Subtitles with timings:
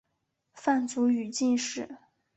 [0.55, 1.99] 范祖禹进士。